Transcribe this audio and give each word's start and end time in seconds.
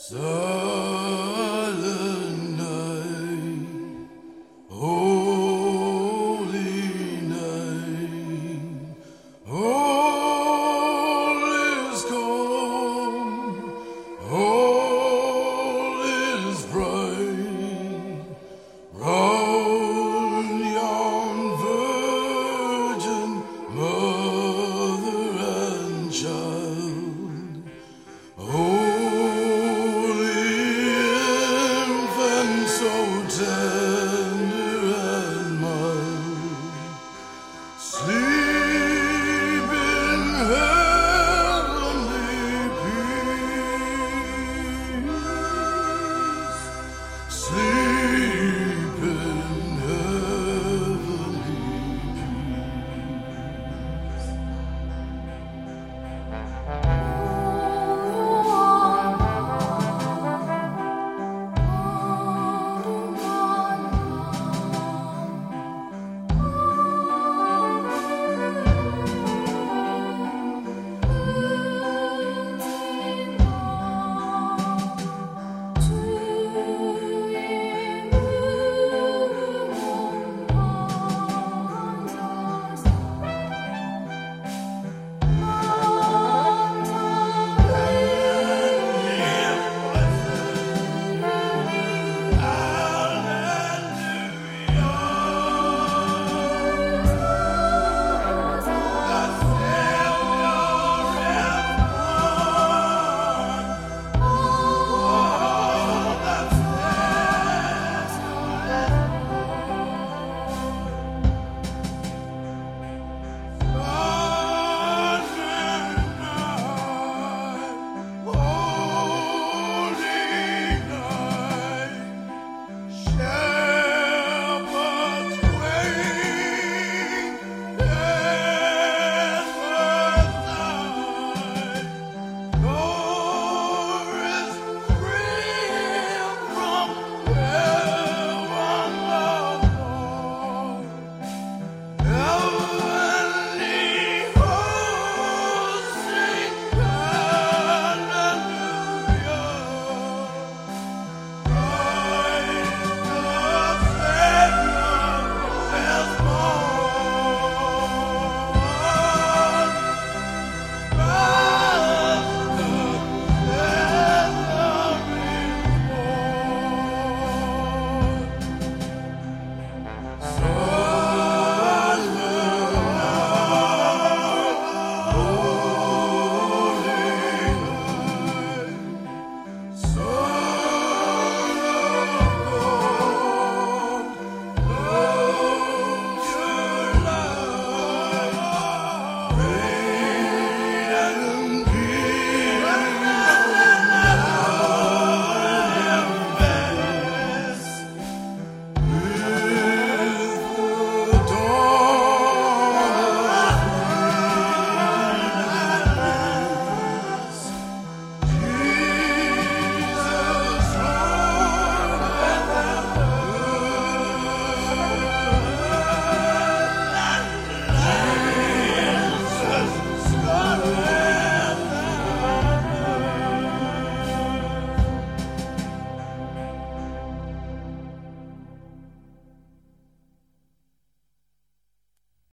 So 0.00 1.29